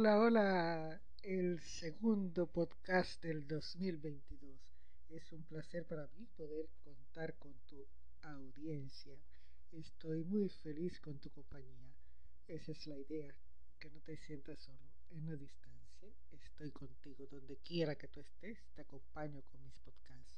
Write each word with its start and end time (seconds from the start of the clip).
Hola, 0.00 0.18
hola, 0.18 1.02
el 1.24 1.60
segundo 1.60 2.46
podcast 2.46 3.22
del 3.22 3.46
2022. 3.46 4.58
Es 5.10 5.30
un 5.30 5.42
placer 5.42 5.86
para 5.86 6.06
mí 6.16 6.26
poder 6.38 6.70
contar 6.82 7.36
con 7.36 7.52
tu 7.66 7.86
audiencia. 8.22 9.14
Estoy 9.70 10.24
muy 10.24 10.48
feliz 10.48 10.98
con 11.00 11.18
tu 11.18 11.28
compañía. 11.28 11.92
Esa 12.48 12.72
es 12.72 12.86
la 12.86 12.96
idea, 12.96 13.34
que 13.78 13.90
no 13.90 14.00
te 14.00 14.16
sientas 14.16 14.58
solo 14.60 14.90
en 15.10 15.26
la 15.26 15.36
distancia. 15.36 16.08
Estoy 16.32 16.70
contigo 16.70 17.26
donde 17.26 17.58
quiera 17.58 17.94
que 17.94 18.08
tú 18.08 18.20
estés, 18.20 18.56
te 18.74 18.80
acompaño 18.80 19.42
con 19.52 19.62
mis 19.62 19.78
podcasts. 19.80 20.32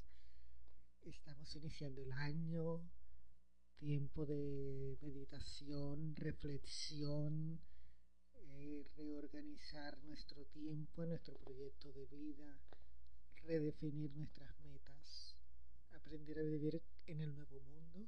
Estamos 1.03 1.55
iniciando 1.55 2.01
el 2.01 2.11
año, 2.11 2.81
tiempo 3.77 4.25
de 4.25 4.97
meditación, 5.01 6.17
reflexión, 6.17 7.61
reorganizar 8.95 9.97
nuestro 10.03 10.45
tiempo, 10.45 11.05
nuestro 11.05 11.37
proyecto 11.37 11.91
de 11.91 12.05
vida, 12.05 12.59
redefinir 13.43 14.11
nuestras 14.15 14.57
metas, 14.59 15.35
aprender 15.91 16.39
a 16.39 16.43
vivir 16.43 16.81
en 17.07 17.21
el 17.21 17.35
nuevo 17.35 17.59
mundo. 17.61 18.07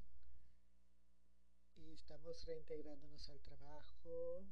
Y 1.77 1.91
estamos 1.91 2.45
reintegrándonos 2.45 3.29
al 3.29 3.41
trabajo 3.41 4.45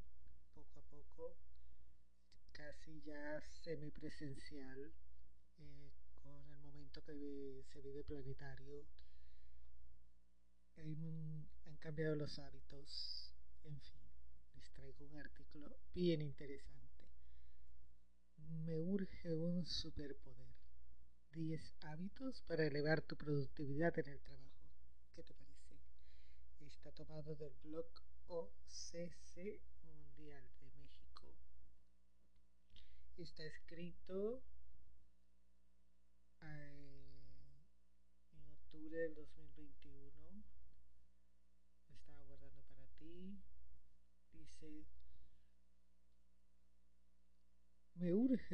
poco 0.53 0.79
a 0.79 0.83
poco, 0.83 1.37
casi 2.51 3.01
ya 3.01 3.41
semipresencial, 3.63 4.91
eh, 5.59 5.91
con 6.21 6.49
el 6.49 6.59
momento 6.59 7.03
que 7.03 7.63
se 7.71 7.81
vive 7.81 8.03
planetario. 8.03 8.85
han 10.77 11.77
cambiado 11.77 12.15
los 12.15 12.39
hábitos, 12.39 13.33
en 13.63 13.79
fin 13.79 14.02
traigo 14.73 15.05
un 15.05 15.17
artículo 15.17 15.77
bien 15.93 16.21
interesante. 16.21 17.07
Me 18.65 18.77
urge 18.77 19.33
un 19.33 19.65
superpoder. 19.65 20.53
10 21.33 21.73
hábitos 21.81 22.43
para 22.43 22.65
elevar 22.67 23.01
tu 23.01 23.15
productividad 23.17 23.97
en 23.97 24.07
el 24.07 24.21
trabajo. 24.21 24.69
¿Qué 25.15 25.23
te 25.23 25.33
parece? 25.33 25.79
Está 26.59 26.91
tomado 26.91 27.35
del 27.35 27.53
blog 27.63 27.87
OCC 28.27 29.59
Mundial 29.83 30.45
de 30.61 30.69
México. 30.77 31.33
Está 33.17 33.43
escrito 33.45 34.43
eh, 36.43 37.03
en 38.33 38.49
octubre 38.51 38.95
del 38.95 39.15
2021. 39.15 39.42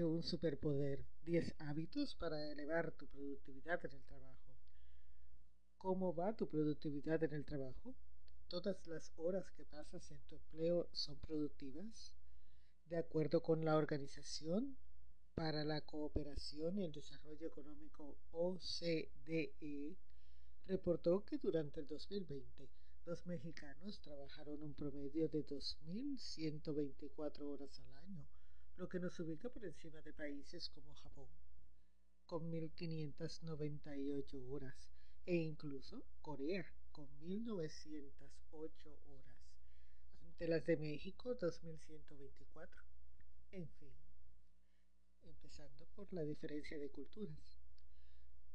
Un 0.06 0.24
superpoder, 0.24 1.06
10 1.24 1.56
hábitos 1.60 2.16
para 2.16 2.52
elevar 2.52 2.92
tu 2.94 3.08
productividad 3.08 3.84
en 3.86 3.94
el 3.94 4.04
trabajo. 4.04 4.56
¿Cómo 5.78 6.14
va 6.14 6.36
tu 6.36 6.48
productividad 6.48 7.24
en 7.24 7.34
el 7.34 7.46
trabajo? 7.46 7.96
¿Todas 8.48 8.86
las 8.88 9.12
horas 9.18 9.52
que 9.52 9.66
pasas 9.66 10.12
en 10.12 10.20
tu 10.28 10.36
empleo 10.36 10.90
son 10.92 11.18
productivas? 11.20 12.16
De 12.86 12.98
acuerdo 12.98 13.42
con 13.42 13.64
la 13.64 13.78
Organización 13.78 14.78
para 15.36 15.64
la 15.64 15.82
Cooperación 15.82 16.80
y 16.80 16.84
el 16.84 16.92
Desarrollo 16.92 17.48
Económico 17.48 18.18
OCDE, 18.32 19.96
reportó 20.66 21.24
que 21.24 21.38
durante 21.38 21.80
el 21.80 21.88
2020 21.88 22.70
los 23.06 23.26
mexicanos 23.26 24.02
trabajaron 24.02 24.62
un 24.62 24.74
promedio 24.74 25.30
de 25.30 25.46
2.124 25.46 27.42
horas 27.42 27.80
al 27.80 27.96
año, 28.04 28.28
lo 28.80 28.88
que 28.88 28.98
nos 28.98 29.20
ubica 29.20 29.50
por 29.50 29.66
encima 29.66 30.02
de 30.02 30.14
países 30.14 30.70
como 30.70 30.96
Japón, 30.96 31.28
con 32.26 32.50
1.598 32.50 34.50
horas, 34.50 34.90
e 35.26 35.36
incluso 35.36 36.06
Corea, 36.22 36.66
con 36.94 37.10
1.908 37.20 39.00
horas, 39.10 39.38
ante 40.22 40.48
las 40.48 40.66
de 40.66 40.78
México, 40.78 41.38
2.124. 41.38 42.70
En 43.52 43.68
fin, 43.68 43.94
empezando 45.24 45.86
por 45.88 46.14
la 46.14 46.22
diferencia 46.22 46.80
de 46.80 46.90
culturas. 46.90 47.60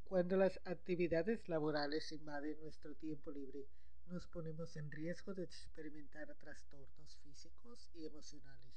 Cuando 0.04 0.38
las 0.38 0.58
actividades 0.64 1.46
laborales 1.50 2.10
invaden 2.12 2.58
nuestro 2.62 2.94
tiempo 2.94 3.30
libre, 3.30 3.68
nos 4.06 4.26
ponemos 4.28 4.74
en 4.76 4.90
riesgo 4.90 5.34
de 5.34 5.44
experimentar 5.44 6.34
trastornos 6.36 7.14
físicos 7.18 7.90
y 7.92 8.06
emocionales. 8.06 8.72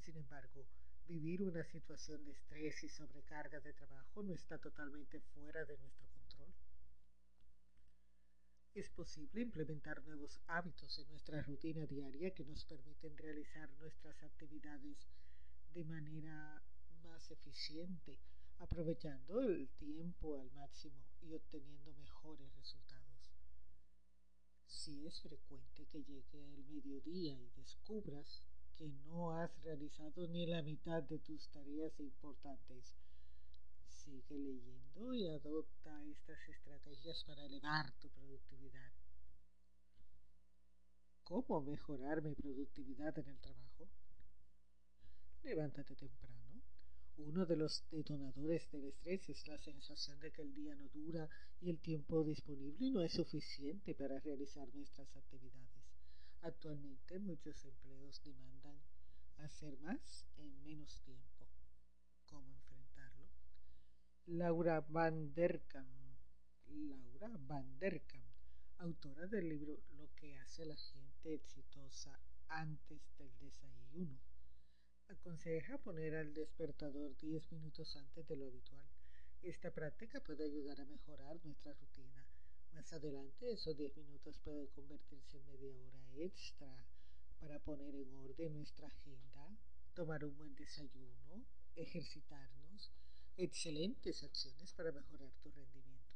Sin 0.00 0.16
embargo, 0.16 0.66
vivir 1.06 1.42
una 1.42 1.64
situación 1.64 2.24
de 2.24 2.32
estrés 2.32 2.82
y 2.82 2.88
sobrecarga 2.88 3.60
de 3.60 3.72
trabajo 3.72 4.22
no 4.22 4.34
está 4.34 4.58
totalmente 4.58 5.20
fuera 5.20 5.64
de 5.64 5.78
nuestro 5.78 6.06
control. 6.08 6.52
Es 8.74 8.90
posible 8.90 9.40
implementar 9.40 10.02
nuevos 10.02 10.40
hábitos 10.48 10.98
en 10.98 11.08
nuestra 11.08 11.40
rutina 11.42 11.86
diaria 11.86 12.34
que 12.34 12.44
nos 12.44 12.64
permiten 12.64 13.16
realizar 13.16 13.70
nuestras 13.78 14.22
actividades 14.22 15.08
de 15.72 15.84
manera 15.84 16.62
más 17.02 17.30
eficiente, 17.30 18.18
aprovechando 18.58 19.40
el 19.40 19.68
tiempo 19.78 20.38
al 20.38 20.50
máximo 20.52 21.06
y 21.22 21.32
obteniendo 21.32 21.94
mejores 21.94 22.54
resultados. 22.56 23.32
Si 24.66 25.06
es 25.06 25.20
frecuente 25.22 25.86
que 25.86 26.02
llegue 26.02 26.54
el 26.54 26.64
mediodía 26.64 27.32
y 27.40 27.50
descubras 27.56 28.42
que 28.76 28.88
no 29.06 29.32
has 29.32 29.50
realizado 29.62 30.26
ni 30.28 30.46
la 30.46 30.62
mitad 30.62 31.02
de 31.02 31.18
tus 31.18 31.48
tareas 31.48 31.98
importantes, 32.00 32.94
sigue 33.88 34.38
leyendo 34.38 35.14
y 35.14 35.28
adopta 35.28 36.04
estas 36.04 36.38
estrategias 36.48 37.24
para 37.24 37.44
elevar 37.44 37.90
tu 37.98 38.08
productividad. 38.10 38.92
¿Cómo 41.24 41.60
mejorar 41.60 42.22
mi 42.22 42.34
productividad 42.34 43.18
en 43.18 43.28
el 43.28 43.40
trabajo? 43.40 43.88
Levántate 45.42 45.96
temprano 45.96 46.46
uno 47.18 47.46
de 47.46 47.56
los 47.56 47.82
detonadores 47.90 48.70
del 48.70 48.84
estrés 48.84 49.28
es 49.30 49.46
la 49.46 49.56
sensación 49.58 50.20
de 50.20 50.30
que 50.30 50.42
el 50.42 50.54
día 50.54 50.74
no 50.74 50.86
dura 50.88 51.28
y 51.60 51.70
el 51.70 51.80
tiempo 51.80 52.22
disponible 52.22 52.90
no 52.90 53.00
es 53.00 53.12
suficiente 53.12 53.94
para 53.94 54.20
realizar 54.20 54.68
nuestras 54.74 55.08
actividades. 55.16 55.75
Actualmente 56.46 57.18
muchos 57.18 57.64
empleos 57.64 58.22
demandan 58.22 58.80
hacer 59.38 59.76
más 59.80 60.24
en 60.36 60.62
menos 60.62 61.00
tiempo. 61.00 61.48
¿Cómo 62.26 62.52
enfrentarlo? 62.52 63.26
Laura 64.26 64.80
Van 64.88 65.34
der 65.34 65.66
Kamp, 65.66 65.90
Laura 66.68 67.36
Van 67.48 67.80
der 67.80 68.00
Kamp, 68.06 68.30
autora 68.78 69.26
del 69.26 69.48
libro 69.48 69.82
Lo 69.98 70.08
que 70.14 70.38
hace 70.38 70.64
la 70.64 70.76
gente 70.76 71.34
exitosa 71.34 72.16
antes 72.46 73.02
del 73.18 73.36
desayuno 73.40 74.20
Aconseja 75.08 75.78
poner 75.78 76.14
al 76.14 76.32
despertador 76.32 77.16
10 77.16 77.50
minutos 77.50 77.96
antes 77.96 78.24
de 78.28 78.36
lo 78.36 78.46
habitual. 78.46 78.86
Esta 79.42 79.72
práctica 79.72 80.20
puede 80.20 80.44
ayudar 80.44 80.80
a 80.80 80.84
mejorar 80.84 81.44
nuestra 81.44 81.74
rutina. 81.74 82.15
Más 82.76 82.92
adelante, 82.92 83.50
esos 83.50 83.74
10 83.74 83.96
minutos 83.96 84.38
pueden 84.44 84.66
convertirse 84.66 85.38
en 85.38 85.46
media 85.46 85.74
hora 85.74 86.12
extra 86.18 86.86
para 87.40 87.58
poner 87.58 87.94
en 87.94 88.14
orden 88.14 88.52
nuestra 88.52 88.86
agenda, 88.86 89.56
tomar 89.94 90.22
un 90.22 90.36
buen 90.36 90.54
desayuno, 90.54 91.42
ejercitarnos, 91.74 92.92
excelentes 93.38 94.22
acciones 94.22 94.74
para 94.74 94.92
mejorar 94.92 95.32
tu 95.42 95.50
rendimiento. 95.52 96.14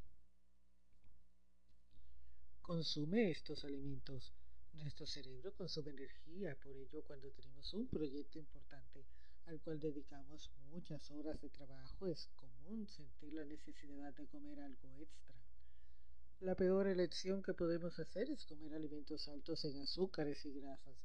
Consume 2.60 3.30
estos 3.30 3.64
alimentos 3.64 4.34
nuestro 4.74 5.06
cerebro 5.06 5.54
consume 5.54 5.92
energía, 5.92 6.54
por 6.56 6.76
ello 6.76 7.02
cuando 7.04 7.30
tenemos 7.30 7.72
un 7.72 7.88
proyecto 7.88 8.38
importante 8.38 9.06
al 9.46 9.58
cual 9.62 9.80
dedicamos 9.80 10.50
muchas 10.68 11.10
horas 11.10 11.40
de 11.40 11.48
trabajo 11.48 12.06
es 12.06 12.28
común 12.36 12.86
sentir 12.86 13.32
la 13.32 13.46
necesidad 13.46 14.12
de 14.12 14.26
comer 14.26 14.60
algo 14.60 14.94
extra. 14.98 15.39
La 16.40 16.54
peor 16.54 16.86
elección 16.86 17.42
que 17.42 17.52
podemos 17.52 17.98
hacer 17.98 18.30
es 18.30 18.46
comer 18.46 18.72
alimentos 18.72 19.28
altos 19.28 19.62
en 19.66 19.76
azúcares 19.76 20.42
y 20.46 20.52
grasas, 20.58 20.96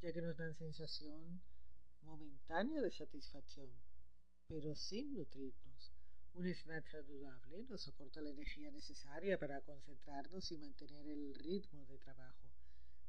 ya 0.00 0.14
que 0.14 0.22
nos 0.22 0.34
dan 0.38 0.54
sensación 0.54 1.42
momentánea 2.00 2.80
de 2.80 2.90
satisfacción, 2.90 3.68
pero 4.46 4.74
sin 4.74 5.12
nutrirnos. 5.12 5.92
Un 6.32 6.46
snack 6.46 6.88
saludable 6.88 7.64
nos 7.64 7.86
aporta 7.86 8.22
la 8.22 8.30
energía 8.30 8.70
necesaria 8.70 9.38
para 9.38 9.60
concentrarnos 9.60 10.50
y 10.52 10.56
mantener 10.56 11.06
el 11.06 11.34
ritmo 11.34 11.84
de 11.84 11.98
trabajo 11.98 12.48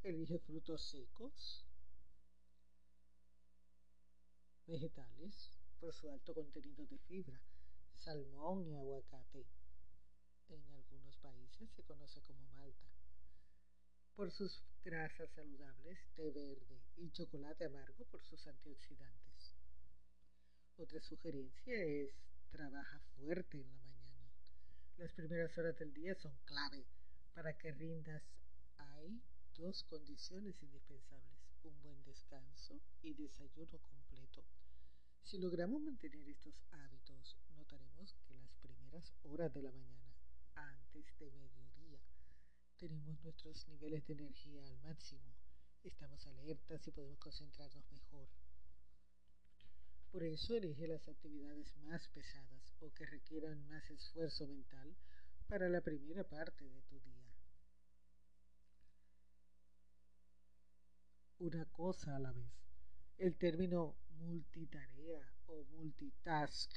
Elige 0.03 0.39
frutos 0.39 0.81
secos, 0.81 1.65
vegetales, 4.65 5.51
por 5.79 5.93
su 5.93 6.09
alto 6.09 6.33
contenido 6.33 6.85
de 6.85 6.97
fibra, 6.99 7.41
salmón 7.97 8.65
y 8.65 8.75
aguacate. 8.75 9.45
Se 11.67 11.83
conoce 11.83 12.21
como 12.21 12.47
malta. 12.49 12.87
Por 14.15 14.31
sus 14.31 14.63
grasas 14.83 15.29
saludables, 15.31 15.99
té 16.15 16.31
verde 16.31 16.81
y 16.97 17.11
chocolate 17.11 17.65
amargo 17.65 18.05
por 18.05 18.23
sus 18.23 18.45
antioxidantes. 18.47 19.55
Otra 20.77 21.01
sugerencia 21.01 21.83
es 21.83 22.11
trabaja 22.49 22.99
fuerte 23.17 23.59
en 23.59 23.69
la 23.69 23.79
mañana. 23.79 24.31
Las 24.97 25.11
primeras 25.13 25.57
horas 25.57 25.77
del 25.77 25.93
día 25.93 26.15
son 26.15 26.37
clave 26.45 26.85
para 27.33 27.57
que 27.57 27.71
rindas. 27.71 28.23
Hay 28.77 29.21
dos 29.55 29.83
condiciones 29.83 30.61
indispensables, 30.61 31.39
un 31.63 31.81
buen 31.81 32.03
descanso 32.03 32.79
y 33.01 33.13
desayuno 33.13 33.77
completo. 33.79 34.43
Si 35.23 35.37
logramos 35.37 35.81
mantener 35.81 36.27
estos 36.27 36.55
hábitos, 36.71 37.37
notaremos 37.55 38.15
que 38.25 38.33
las 38.35 38.55
primeras 38.55 39.13
horas 39.23 39.53
de 39.53 39.61
la 39.61 39.71
mañana, 39.71 39.98
antes 40.67 41.17
de 41.19 41.31
mediodía, 41.31 41.99
tenemos 42.77 43.21
nuestros 43.23 43.67
niveles 43.67 44.05
de 44.07 44.13
energía 44.13 44.63
al 44.63 44.77
máximo, 44.79 45.35
estamos 45.83 46.25
alertas 46.27 46.87
y 46.87 46.91
podemos 46.91 47.19
concentrarnos 47.19 47.89
mejor. 47.91 48.27
Por 50.11 50.23
eso 50.23 50.55
elige 50.55 50.87
las 50.87 51.07
actividades 51.07 51.75
más 51.77 52.07
pesadas 52.09 52.73
o 52.79 52.91
que 52.93 53.05
requieran 53.05 53.67
más 53.67 53.89
esfuerzo 53.89 54.47
mental 54.47 54.95
para 55.47 55.69
la 55.69 55.81
primera 55.81 56.23
parte 56.23 56.67
de 56.67 56.81
tu 56.81 56.99
día. 56.99 57.29
Una 61.39 61.65
cosa 61.65 62.15
a 62.15 62.19
la 62.19 62.31
vez. 62.31 62.51
El 63.17 63.37
término 63.37 63.97
multitarea 64.19 65.33
o 65.47 65.63
multitask 65.65 66.71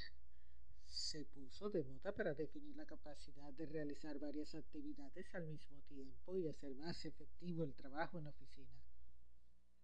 se 0.93 1.25
puso 1.25 1.71
de 1.71 1.83
moda 1.85 2.13
para 2.15 2.35
definir 2.35 2.77
la 2.77 2.85
capacidad 2.85 3.51
de 3.55 3.65
realizar 3.65 4.19
varias 4.19 4.55
actividades 4.55 5.35
al 5.35 5.47
mismo 5.47 5.81
tiempo 5.89 6.37
y 6.37 6.49
hacer 6.49 6.75
más 6.75 7.05
efectivo 7.07 7.65
el 7.65 7.75
trabajo 7.75 8.19
en 8.19 8.25
la 8.25 8.31
oficina. 8.31 8.85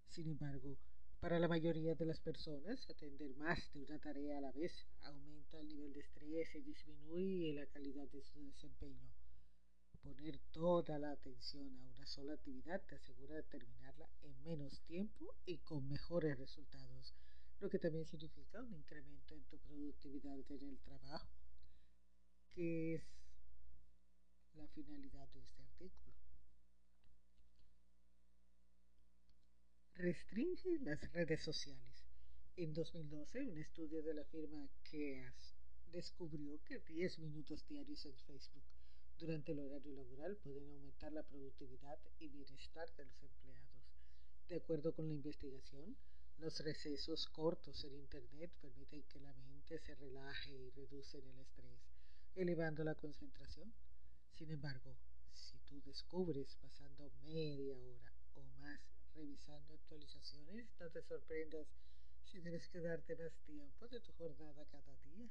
Sin 0.07 0.29
embargo, 0.29 0.77
para 1.19 1.39
la 1.39 1.49
mayoría 1.49 1.95
de 1.95 2.05
las 2.05 2.21
personas, 2.21 2.89
atender 2.91 3.35
más 3.37 3.73
de 3.73 3.83
una 3.83 3.99
tarea 3.99 4.39
a 4.39 4.41
la 4.43 4.53
vez 4.53 4.87
aumenta 5.01 5.59
el 5.59 5.69
nivel 5.69 5.93
de 5.95 6.01
estrés 6.01 6.55
y 6.55 6.61
disminuye 6.61 7.55
la 7.55 7.67
calidad 7.67 8.07
de 8.09 8.23
su 8.23 8.41
desempeño. 8.45 9.11
Poner 10.03 10.39
toda 10.53 10.99
la 10.99 11.13
atención 11.13 11.75
a 11.75 11.85
una 11.85 12.07
sola 12.07 12.35
actividad 12.35 12.83
te 12.87 12.97
asegura 12.97 13.43
terminarla 13.45 14.09
en 14.23 14.43
menos 14.45 14.81
tiempo 14.83 15.35
y 15.47 15.59
con 15.59 15.89
mejores 15.89 16.39
resultados, 16.39 17.15
lo 17.61 17.69
que 17.69 17.79
también 17.79 18.07
significa 18.07 18.63
un 18.63 18.73
incremento 18.75 19.35
en 19.35 19.45
tu 19.45 19.59
productividad 19.59 20.39
en 20.51 20.69
el 20.69 20.79
trabajo, 20.79 21.29
que 22.51 22.95
es 22.95 23.03
la 24.55 24.67
finalidad 24.69 25.29
de 25.29 25.41
este 25.41 25.63
artículo. 25.63 26.15
Restringe 29.95 30.79
las 30.81 31.13
redes 31.13 31.43
sociales. 31.43 32.05
En 32.57 32.73
2012, 32.73 33.43
un 33.47 33.59
estudio 33.59 34.03
de 34.03 34.15
la 34.15 34.25
firma 34.25 34.69
KEAS 34.85 35.55
descubrió 35.91 36.63
que 36.65 36.79
10 36.79 37.19
minutos 37.19 37.67
diarios 37.67 38.05
en 38.05 38.17
Facebook 38.19 38.65
durante 39.19 39.53
el 39.53 39.59
horario 39.59 39.95
laboral 39.95 40.37
pueden 40.37 40.69
aumentar 40.71 41.13
la 41.13 41.25
productividad 41.25 41.99
y 42.21 42.29
bienestar 42.29 42.89
de 42.95 43.05
los 43.05 43.23
empleados. 43.23 43.69
De 44.49 44.57
acuerdo 44.57 44.95
con 44.95 45.09
la 45.09 45.15
investigación, 45.15 45.97
los 46.39 46.61
recesos 46.61 47.27
cortos 47.29 47.83
en 47.85 47.95
Internet 47.95 48.51
permiten 48.61 49.03
que 49.05 49.21
la 49.21 49.33
mente 49.35 49.79
se 49.79 49.95
relaje 49.97 50.53
y 50.53 50.71
reducen 50.71 51.27
el 51.29 51.39
estrés, 51.41 51.81
elevando 52.35 52.85
la 52.85 52.95
concentración. 52.95 53.73
Sin 54.37 54.51
embargo, 54.51 54.97
si 55.33 55.59
tú 55.61 55.83
descubres 55.83 56.55
pasando 56.57 57.11
media 57.25 57.77
hora 57.77 58.13
o 58.37 58.43
más 58.61 58.81
revisando 59.15 59.75
actualizaciones, 59.75 60.69
no 60.79 60.89
te 60.91 61.03
sorprendas 61.03 61.67
si 62.25 62.41
tienes 62.41 62.69
que 62.69 62.81
darte 62.81 63.17
más 63.17 63.33
tiempo 63.45 63.89
de 63.89 64.01
tu 64.01 64.13
jornada 64.13 64.65
cada 64.67 64.97
día. 64.99 65.29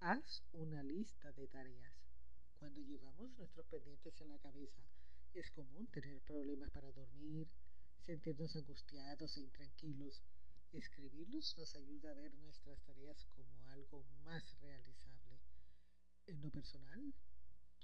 Haz 0.00 0.44
una 0.52 0.82
lista 0.84 1.32
de 1.32 1.48
tareas. 1.48 1.92
Cuando 2.60 2.80
llevamos 2.82 3.36
nuestros 3.36 3.66
pendientes 3.66 4.20
en 4.20 4.28
la 4.28 4.38
cabeza, 4.38 4.82
es 5.40 5.50
común 5.50 5.86
tener 5.88 6.20
problemas 6.22 6.70
para 6.70 6.90
dormir, 6.92 7.48
sentirnos 8.00 8.56
angustiados 8.56 9.36
e 9.36 9.40
intranquilos. 9.40 10.22
Escribirlos 10.72 11.56
nos 11.56 11.74
ayuda 11.74 12.10
a 12.10 12.14
ver 12.14 12.34
nuestras 12.34 12.80
tareas 12.82 13.24
como 13.34 13.66
algo 13.68 14.04
más 14.24 14.58
realizable. 14.60 15.40
En 16.26 16.42
lo 16.42 16.50
personal, 16.50 17.14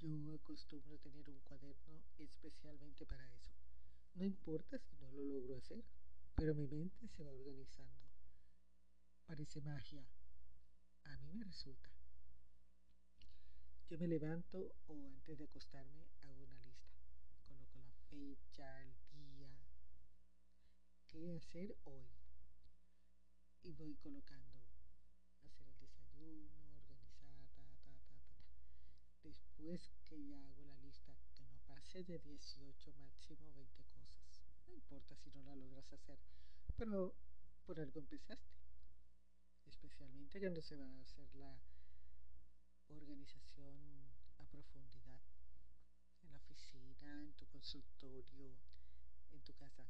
yo 0.00 0.34
acostumbro 0.34 0.98
tener 0.98 1.30
un 1.30 1.40
cuaderno 1.40 2.02
especialmente 2.18 3.06
para 3.06 3.26
eso. 3.32 3.52
No 4.14 4.24
importa 4.24 4.78
si 4.78 4.96
no 4.96 5.10
lo 5.12 5.24
logro 5.24 5.56
hacer, 5.56 5.82
pero 6.34 6.54
mi 6.54 6.66
mente 6.66 7.08
se 7.08 7.22
va 7.22 7.30
organizando. 7.30 8.04
Parece 9.26 9.60
magia. 9.62 10.06
A 11.04 11.16
mí 11.18 11.32
me 11.32 11.44
resulta. 11.44 11.90
Yo 13.88 13.98
me 13.98 14.08
levanto 14.08 14.74
o 14.88 15.06
antes 15.08 15.38
de 15.38 15.44
acostarme 15.44 16.04
hago 16.20 16.44
una 16.44 16.58
lista. 16.58 16.90
Coloco 17.44 17.78
la 17.78 17.92
fecha, 18.14 18.82
el 18.82 18.94
día, 19.10 19.50
qué 21.08 21.32
hacer 21.32 21.76
hoy. 21.84 22.06
Y 23.62 23.72
voy 23.72 23.96
colocando 23.96 24.60
hacer 25.42 25.66
el 25.66 25.78
desayuno, 25.78 26.52
organizar, 26.76 27.48
ta, 27.56 27.64
ta, 27.82 27.98
ta, 28.06 28.20
ta. 28.28 28.44
Después 29.22 29.90
que 30.04 30.24
ya 30.26 30.38
hago 30.48 30.64
la 30.64 30.76
lista, 30.76 31.12
que 31.34 31.44
no 31.44 31.58
pase 31.66 32.04
de 32.04 32.18
18, 32.20 32.92
máximo 32.92 33.52
20 33.52 33.84
cosas. 33.86 34.44
No 34.66 34.74
importa 34.74 35.16
si 35.16 35.30
no 35.30 35.42
la 35.42 35.56
logras 35.56 35.92
hacer, 35.92 36.18
pero 36.76 37.14
por 37.66 37.80
algo 37.80 37.98
empezaste. 37.98 38.54
Especialmente 39.66 40.38
cuando 40.38 40.62
se 40.62 40.76
va 40.76 40.86
a 40.86 41.00
hacer 41.00 41.34
la 41.34 41.58
organización 42.88 43.74
a 44.38 44.44
profundidad 44.44 45.03
oficina, 47.04 47.20
en 47.20 47.32
tu 47.34 47.46
consultorio, 47.46 48.56
en 49.32 49.40
tu 49.42 49.54
casa. 49.54 49.84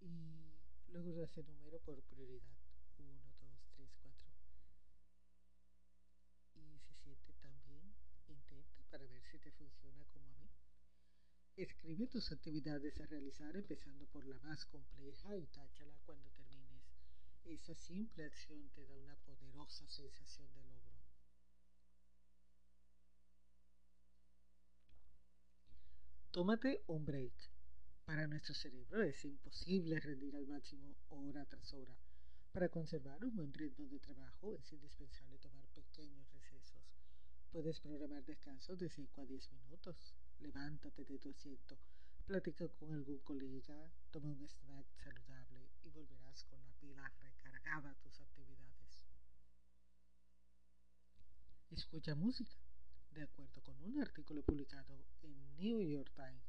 Y 0.00 0.54
luego 0.88 1.12
lo 1.12 1.24
hace 1.24 1.42
número 1.42 1.78
por 1.80 2.02
prioridad. 2.02 2.56
1, 2.98 3.08
2, 3.40 3.60
3, 3.76 3.90
4. 4.02 4.32
Y 6.54 6.78
se 6.78 6.94
siente 6.94 7.32
tan 7.34 7.62
bien, 7.64 7.94
intenta 8.28 8.82
para 8.90 9.06
ver 9.06 9.22
si 9.24 9.38
te 9.38 9.50
funciona 9.52 10.04
como 10.06 10.30
a 10.30 10.34
mí. 10.34 10.50
Escribe 11.56 12.06
tus 12.06 12.32
actividades 12.32 13.00
a 13.00 13.06
realizar 13.06 13.56
empezando 13.56 14.06
por 14.06 14.26
la 14.26 14.38
más 14.40 14.64
compleja 14.66 15.36
y 15.36 15.46
táchala 15.46 15.98
cuando 16.04 16.30
termines. 16.30 16.82
Esa 17.44 17.74
simple 17.74 18.24
acción 18.24 18.70
te 18.70 18.86
da 18.86 18.96
una 18.96 19.16
poderosa 19.16 19.86
sensación 19.86 20.52
de 20.54 20.62
logro. 20.62 20.83
Tómate 26.34 26.82
un 26.88 27.04
break. 27.04 27.32
Para 28.04 28.26
nuestro 28.26 28.54
cerebro 28.54 29.04
es 29.04 29.24
imposible 29.24 30.00
rendir 30.00 30.34
al 30.34 30.48
máximo 30.48 30.96
hora 31.10 31.44
tras 31.44 31.72
hora. 31.74 31.96
Para 32.50 32.68
conservar 32.70 33.24
un 33.24 33.36
buen 33.36 33.54
ritmo 33.54 33.86
de 33.86 34.00
trabajo 34.00 34.56
es 34.56 34.72
indispensable 34.72 35.38
tomar 35.38 35.64
pequeños 35.68 36.28
recesos. 36.32 36.82
Puedes 37.52 37.78
programar 37.78 38.24
descansos 38.24 38.76
de 38.80 38.88
5 38.88 39.20
a 39.20 39.26
10 39.26 39.52
minutos. 39.52 40.16
Levántate 40.40 41.04
de 41.04 41.20
tu 41.20 41.30
asiento 41.30 41.78
Platica 42.26 42.66
con 42.66 42.92
algún 42.92 43.20
colega, 43.20 43.92
toma 44.10 44.30
un 44.30 44.42
snack 44.42 44.86
saludable 45.04 45.70
y 45.84 45.90
volverás 45.90 46.42
con 46.42 46.60
la 46.64 46.72
pila 46.80 47.12
recargada 47.20 47.92
a 47.92 47.94
tus 47.94 48.20
actividades. 48.20 49.06
Escucha 51.70 52.16
música. 52.16 52.56
De 53.14 53.22
acuerdo 53.22 53.62
con 53.62 53.80
un 53.84 54.00
artículo 54.00 54.42
publicado 54.42 55.04
en 55.22 55.56
New 55.56 55.80
York 55.80 56.10
Times, 56.16 56.42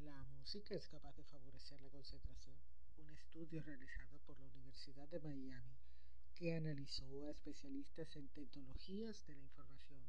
la 0.00 0.22
música 0.24 0.74
es 0.74 0.86
capaz 0.86 1.16
de 1.16 1.24
favorecer 1.24 1.80
la 1.80 1.88
concentración. 1.88 2.54
Un 2.98 3.08
estudio 3.08 3.62
realizado 3.62 4.18
por 4.26 4.38
la 4.38 4.46
Universidad 4.48 5.08
de 5.08 5.20
Miami 5.20 5.78
que 6.34 6.54
analizó 6.54 7.24
a 7.24 7.30
especialistas 7.30 8.14
en 8.14 8.28
tecnologías 8.28 9.26
de 9.26 9.36
la 9.36 9.42
información 9.42 10.04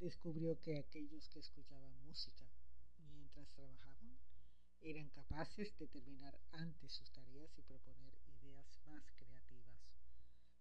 descubrió 0.00 0.60
que 0.60 0.78
aquellos 0.78 1.28
que 1.28 1.38
escuchaban 1.38 1.94
música 2.02 2.44
mientras 3.12 3.48
trabajaban 3.52 4.18
eran 4.80 5.08
capaces 5.10 5.78
de 5.78 5.86
terminar 5.86 6.36
antes 6.50 6.90
sus 6.92 7.08
tareas 7.12 7.56
y 7.56 7.62
proponer 7.62 8.12
ideas 8.40 8.66
más 8.86 9.04
creativas. 9.12 9.78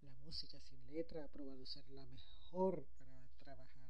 La 0.02 0.16
música 0.18 0.62
sin 0.62 0.86
letra 0.92 1.24
ha 1.24 1.28
probado 1.30 1.66
ser 1.66 1.90
la 1.90 2.06
mejor 2.06 2.86
para 3.00 3.28
trabajar. 3.40 3.83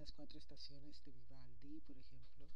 Las 0.00 0.12
cuatro 0.12 0.38
estaciones 0.38 1.04
de 1.04 1.12
Vivaldi, 1.12 1.78
por 1.82 1.98
ejemplo, 1.98 2.48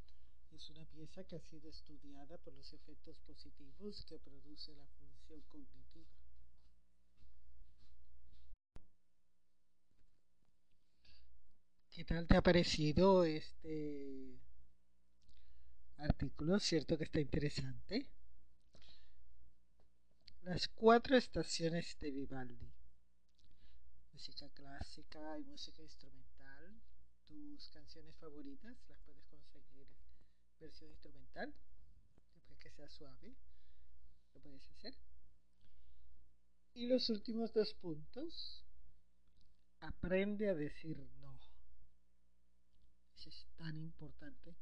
es 0.50 0.70
una 0.70 0.86
pieza 0.86 1.24
que 1.24 1.36
ha 1.36 1.40
sido 1.40 1.68
estudiada 1.68 2.38
por 2.38 2.54
los 2.54 2.72
efectos 2.72 3.18
positivos 3.26 4.02
que 4.06 4.18
produce 4.18 4.74
la 4.74 4.86
función 4.86 5.42
cognitiva. 5.50 6.08
¿Qué 11.90 12.04
tal 12.06 12.26
te 12.26 12.34
ha 12.38 12.42
parecido 12.42 13.24
este 13.24 14.40
artículo, 15.98 16.58
cierto 16.58 16.96
que 16.96 17.04
está 17.04 17.20
interesante. 17.20 18.08
Las 20.40 20.68
cuatro 20.68 21.18
estaciones 21.18 21.98
de 21.98 22.10
Vivaldi. 22.10 22.72
Música 24.14 24.48
clásica 24.48 25.38
y 25.38 25.44
música 25.44 25.82
instrumental. 25.82 26.33
Tus 27.34 27.68
canciones 27.70 28.14
favoritas 28.18 28.76
las 28.88 29.00
puedes 29.00 29.24
conseguir 29.26 29.88
versión 30.60 30.88
instrumental, 30.90 31.52
después 32.32 32.58
que 32.60 32.70
sea 32.70 32.88
suave, 32.88 33.34
lo 34.34 34.40
puedes 34.40 34.70
hacer. 34.70 34.94
Y 36.74 36.86
los 36.86 37.10
últimos 37.10 37.52
dos 37.52 37.74
puntos. 37.74 38.64
Aprende 39.80 40.48
a 40.48 40.54
decir 40.54 40.96
no. 41.20 41.36
Eso 43.16 43.28
es 43.28 43.46
tan 43.56 43.76
importante. 43.76 44.54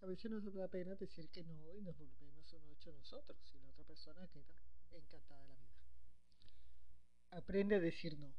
A 0.00 0.06
veces 0.06 0.30
nos 0.30 0.50
da 0.54 0.68
pena 0.68 0.94
decir 0.94 1.28
que 1.28 1.44
no 1.44 1.74
y 1.74 1.82
nos 1.82 1.96
volvemos 1.98 2.50
un 2.54 2.66
ocho 2.68 2.90
nosotros 2.92 3.38
y 3.52 3.58
la 3.58 3.68
otra 3.68 3.84
persona 3.84 4.26
queda 4.28 4.56
encantada 4.92 5.42
de 5.42 5.56
la 5.56 5.56
vida. 5.56 7.38
Aprende 7.38 7.74
a 7.74 7.80
decir 7.80 8.18
no. 8.18 8.34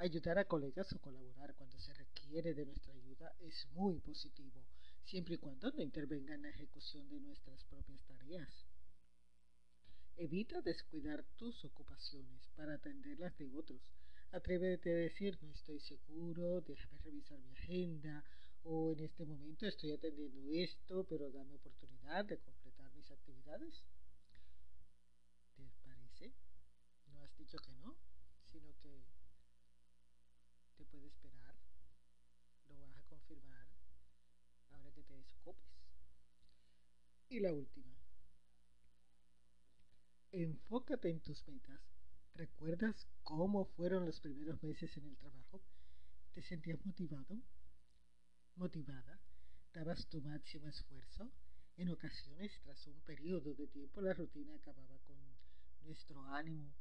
Ayudar 0.00 0.38
a 0.38 0.46
colegas 0.46 0.90
o 0.94 0.98
colaborar 0.98 1.54
cuando 1.56 1.78
se 1.78 1.92
requiere 1.92 2.54
de 2.54 2.64
nuestra 2.64 2.94
ayuda 2.94 3.34
es 3.40 3.66
muy 3.72 4.00
positivo, 4.00 4.64
siempre 5.04 5.34
y 5.34 5.36
cuando 5.36 5.70
no 5.72 5.82
intervenga 5.82 6.34
en 6.34 6.40
la 6.40 6.48
ejecución 6.48 7.06
de 7.10 7.20
nuestras 7.20 7.62
propias 7.64 8.02
tareas. 8.06 8.50
Evita 10.16 10.62
descuidar 10.62 11.22
tus 11.36 11.62
ocupaciones 11.66 12.48
para 12.56 12.76
atender 12.76 13.18
las 13.18 13.36
de 13.36 13.50
otros. 13.52 13.82
Atrévete 14.32 14.90
a 14.90 14.96
decir 14.96 15.38
no 15.42 15.52
estoy 15.52 15.80
seguro, 15.80 16.62
déjame 16.62 16.96
revisar 17.02 17.38
mi 17.38 17.50
agenda 17.50 18.24
o 18.62 18.94
en 18.94 19.00
este 19.00 19.26
momento 19.26 19.66
estoy 19.66 19.92
atendiendo 19.92 20.40
esto, 20.50 21.04
pero 21.10 21.30
dame 21.30 21.56
oportunidad 21.56 22.24
de 22.24 22.38
completar 22.38 22.90
mis 22.94 23.10
actividades. 23.10 23.84
¿Te 25.56 25.70
parece? 25.84 26.32
No 27.08 27.20
has 27.22 27.36
dicho 27.36 27.58
que 27.58 27.72
no, 27.74 27.98
puede 30.90 31.06
esperar. 31.06 31.54
Lo 32.68 32.78
vas 32.80 32.96
a 32.96 33.02
confirmar 33.04 33.66
ahora 34.70 34.92
que 34.92 35.02
te 35.02 35.14
desocupes. 35.14 35.70
Y 37.28 37.40
la 37.40 37.52
última. 37.52 37.96
Enfócate 40.32 41.10
en 41.10 41.20
tus 41.20 41.46
metas. 41.48 41.80
¿Recuerdas 42.34 43.08
cómo 43.22 43.66
fueron 43.66 44.06
los 44.06 44.20
primeros 44.20 44.62
meses 44.62 44.96
en 44.96 45.06
el 45.06 45.16
trabajo? 45.16 45.62
¿Te 46.32 46.42
sentías 46.42 46.84
motivado? 46.86 47.40
¿Motivada? 48.54 49.20
¿Dabas 49.72 50.06
tu 50.08 50.20
máximo 50.20 50.68
esfuerzo? 50.68 51.30
En 51.76 51.88
ocasiones, 51.88 52.52
tras 52.62 52.86
un 52.86 53.00
periodo 53.02 53.54
de 53.54 53.66
tiempo, 53.66 54.00
la 54.00 54.12
rutina 54.12 54.54
acababa 54.54 54.98
con 55.00 55.18
nuestro 55.82 56.22
ánimo, 56.26 56.74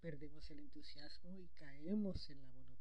perdemos 0.00 0.50
el 0.50 0.60
entusiasmo 0.60 1.38
y 1.38 1.48
caemos 1.48 2.28
en 2.30 2.42
la 2.42 2.50
monotonía. 2.50 2.73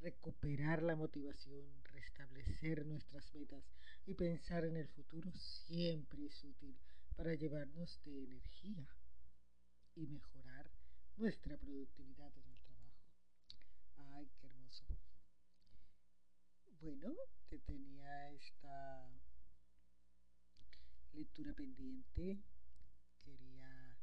Recuperar 0.00 0.82
la 0.82 0.94
motivación, 0.94 1.66
restablecer 1.84 2.86
nuestras 2.86 3.34
metas 3.34 3.64
y 4.06 4.14
pensar 4.14 4.64
en 4.64 4.76
el 4.76 4.88
futuro 4.88 5.30
siempre 5.32 6.26
es 6.26 6.44
útil 6.44 6.76
para 7.16 7.34
llevarnos 7.34 8.00
de 8.04 8.22
energía 8.24 8.88
y 9.96 10.06
mejorar 10.06 10.70
nuestra 11.16 11.56
productividad 11.56 12.32
en 12.36 12.46
el 12.46 12.60
trabajo. 12.60 13.02
Ay, 14.14 14.30
qué 14.36 14.46
hermoso. 14.46 14.84
Bueno, 16.80 17.12
te 17.48 17.58
tenía 17.58 18.30
esta 18.30 19.10
lectura 21.12 21.52
pendiente. 21.54 22.38
Quería 23.24 23.98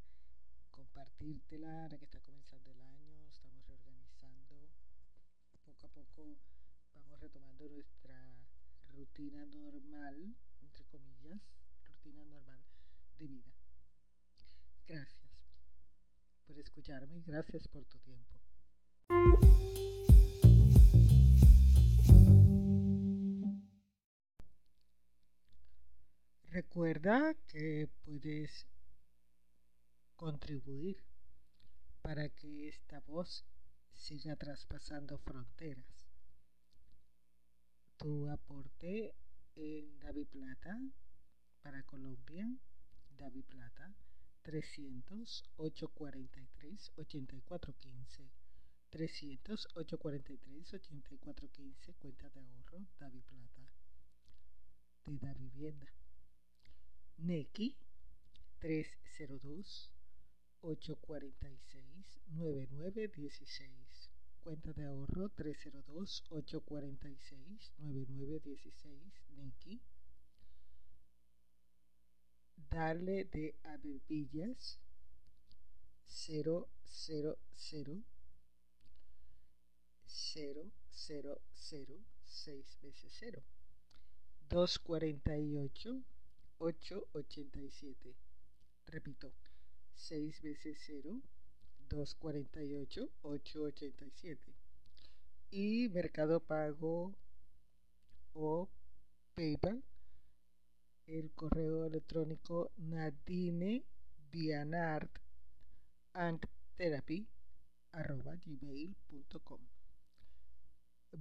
compartírtela 0.72 1.84
ahora 1.84 1.98
que 1.98 2.06
está 2.06 2.20
comenzando 2.20 2.70
el 2.72 2.80
año. 2.80 3.15
Poco 5.86 6.00
a 6.00 6.04
poco 6.04 6.38
vamos 6.96 7.20
retomando 7.20 7.70
nuestra 7.70 8.20
rutina 8.96 9.46
normal, 9.46 10.36
entre 10.64 10.84
comillas, 10.86 11.40
rutina 11.84 12.26
normal 12.26 12.60
de 13.20 13.28
vida. 13.28 13.54
Gracias 14.88 15.32
por 16.48 16.58
escucharme 16.58 17.20
y 17.20 17.22
gracias 17.22 17.68
por 17.68 17.86
tu 17.86 18.00
tiempo. 18.00 18.34
Recuerda 26.46 27.36
que 27.48 27.90
puedes 28.04 28.66
contribuir 30.16 30.98
para 32.02 32.28
que 32.30 32.70
esta 32.70 33.02
voz 33.02 33.46
siga 34.06 34.36
traspasando 34.36 35.18
fronteras. 35.18 36.06
Tu 37.98 38.30
aporte 38.30 39.16
en 39.56 39.98
David 39.98 40.28
Plata 40.28 40.80
para 41.64 41.82
Colombia, 41.82 42.48
David 43.18 43.46
Plata, 43.46 43.96
300 44.44 45.44
843 45.56 46.92
8415 46.98 48.30
300 48.92 49.68
843 49.74 50.74
8415 50.76 51.94
cuenta 51.96 52.30
de 52.30 52.42
ahorro 52.42 52.86
David 53.00 53.24
Plata 53.24 53.68
de 55.06 55.18
Da 55.18 55.34
Vivienda 55.34 55.92
Neki 57.18 57.76
302 58.60 59.95
846 60.62 62.20
9916 62.28 64.10
cuenta 64.44 64.74
de 64.74 64.86
ahorro 64.86 65.30
302 65.30 66.24
846 66.30 67.74
9916 67.78 69.24
Neki 69.38 69.82
darle 72.70 73.26
de 73.26 73.56
Abebillas 73.64 74.80
000 76.28 76.68
000 77.12 77.38
000 80.42 80.72
6 82.24 82.80
veces 82.82 83.12
0 83.20 83.44
248 84.50 86.04
887 86.58 88.16
repito 88.88 89.34
6 89.96 90.42
veces 90.42 90.78
0 90.86 91.22
248 91.90 93.10
887 93.22 94.54
y 95.52 95.90
Mercado 95.90 96.40
Pago 96.40 97.16
o 98.34 98.70
PayPal 99.36 99.84
el 101.08 101.32
correo 101.32 101.86
electrónico 101.86 102.72
nadine 102.78 103.84
bianart 104.32 105.12
and 106.14 106.46
therapy 106.78 107.28
arroba 107.92 108.36
gmail.com 108.36 109.60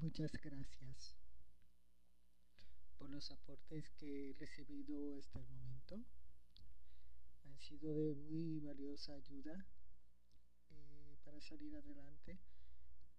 muchas 0.00 0.32
gracias 0.32 1.16
por 2.98 3.10
los 3.10 3.30
aportes 3.30 3.90
que 3.92 4.30
he 4.30 4.32
recibido 4.34 5.18
hasta 5.18 5.38
el 5.38 5.46
momento 5.48 6.00
han 7.54 7.60
sido 7.60 7.94
de 7.94 8.14
muy 8.16 8.58
valiosa 8.58 9.14
ayuda 9.14 9.64
eh, 10.70 11.16
para 11.22 11.40
salir 11.40 11.76
adelante 11.76 12.40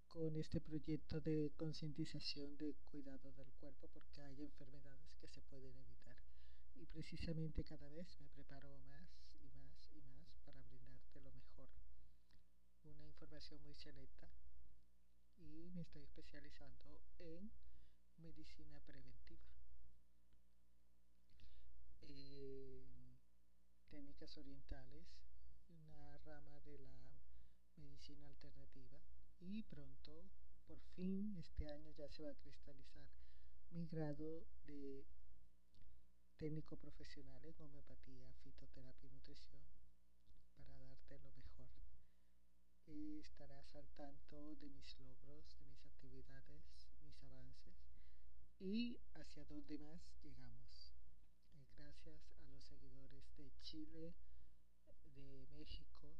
con 0.07 0.35
este 0.35 0.59
proyecto 0.59 1.21
de 1.21 1.53
concientización 1.55 2.57
de 2.57 2.75
cuidado 2.83 3.31
del 3.31 3.49
cuerpo 3.53 3.87
porque 3.93 4.21
hay 4.21 4.43
enfermedades 4.43 5.15
que 5.15 5.29
se 5.29 5.41
pueden 5.43 5.77
evitar 5.77 6.17
y 6.75 6.85
precisamente 6.85 7.63
cada 7.63 7.87
vez 7.87 8.19
me 8.19 8.27
preparo 8.27 8.77
más 8.79 9.07
y 9.41 9.47
más 9.51 9.89
y 9.93 10.01
más 10.01 10.27
para 10.43 10.61
brindarte 10.63 11.21
lo 11.21 11.31
mejor. 11.31 11.69
Una 12.83 13.05
información 13.05 13.63
muy 13.63 13.75
selecta 13.75 14.29
y 15.37 15.69
me 15.73 15.81
estoy 15.83 16.03
especializando 16.03 17.01
en 17.19 17.49
medicina 18.17 18.81
preventiva. 18.81 19.54
Técnicas 24.15 24.37
orientales, 24.37 25.07
una 25.67 26.17
rama 26.19 26.59
de 26.61 26.77
la 26.77 27.21
medicina 27.75 28.25
alternativa 28.27 29.01
y 29.41 29.61
pronto, 29.63 30.29
por 30.65 30.79
fin, 30.95 31.35
este 31.37 31.69
año 31.69 31.91
ya 31.91 32.07
se 32.07 32.23
va 32.23 32.31
a 32.31 32.35
cristalizar 32.35 33.09
mi 33.71 33.85
grado 33.87 34.45
de 34.67 35.05
técnico 36.37 36.77
profesional 36.77 37.45
en 37.45 37.61
homeopatía, 37.61 38.33
fitoterapia 38.41 39.07
y 39.07 39.11
nutrición 39.11 39.67
para 40.55 40.73
darte 40.77 41.19
lo 41.19 41.31
mejor. 41.31 41.69
Y 42.85 43.19
estarás 43.19 43.75
al 43.75 43.89
tanto 43.95 44.55
de 44.55 44.69
mis 44.69 44.97
logros, 44.97 45.57
de 45.59 45.65
mis 45.65 45.85
actividades, 45.85 46.87
mis 47.03 47.21
avances 47.23 47.75
y 48.59 48.97
hacia 49.15 49.43
dónde 49.43 49.77
más 49.79 50.01
llegamos. 50.23 50.93
gracias 51.77 52.31
a 52.39 52.44
seguidores 52.65 53.23
de 53.37 53.51
Chile, 53.61 54.15
de 55.15 55.47
México, 55.53 56.17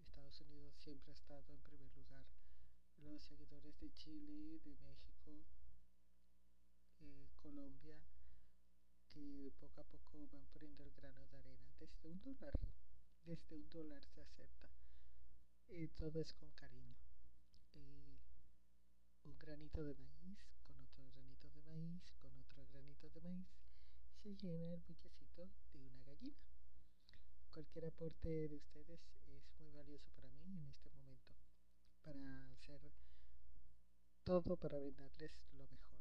Estados 0.00 0.40
Unidos 0.40 0.74
siempre 0.76 1.10
ha 1.10 1.14
estado 1.14 1.52
en 1.52 1.60
primer 1.62 1.94
lugar. 1.96 2.24
Los 2.98 3.22
seguidores 3.22 3.78
de 3.80 3.92
Chile, 3.92 4.60
de 4.64 4.76
México, 4.76 5.44
eh, 7.00 7.28
Colombia, 7.42 7.98
que 9.08 9.52
poco 9.58 9.80
a 9.80 9.84
poco 9.84 10.28
van 10.32 10.46
poniendo 10.52 10.84
el 10.84 10.92
grano 10.92 11.26
de 11.26 11.36
arena. 11.38 11.74
Desde 11.80 12.08
un 12.08 12.22
dólar, 12.22 12.54
desde 13.24 13.56
un 13.56 13.68
dólar 13.68 14.04
se 14.04 14.22
acepta. 14.22 14.70
Y 15.68 15.88
todo 15.88 16.20
es 16.20 16.32
con 16.34 16.50
cariño. 16.52 16.94
Eh, 17.74 18.18
un 19.24 19.38
granito 19.38 19.82
de 19.82 19.94
maíz 19.94 20.38
con 20.62 20.78
otro 20.80 21.04
granito 21.10 21.48
de 21.50 21.62
maíz, 21.62 22.12
con 22.20 22.36
otro 22.36 22.64
granito 22.66 23.10
de 23.10 23.20
maíz, 23.20 23.63
se 24.24 24.34
llena 24.36 24.72
el 24.72 24.80
buchecito 24.80 25.50
de 25.74 25.80
una 25.80 26.02
gallina. 26.02 26.38
Cualquier 27.52 27.84
aporte 27.84 28.48
de 28.48 28.56
ustedes 28.56 29.00
es 29.26 29.44
muy 29.58 29.70
valioso 29.70 30.10
para 30.16 30.30
mí 30.30 30.56
en 30.56 30.66
este 30.66 30.88
momento, 30.88 31.34
para 32.02 32.50
hacer 32.52 32.80
todo 34.24 34.56
para 34.56 34.78
brindarles 34.78 35.30
lo 35.52 35.66
mejor. 35.66 35.93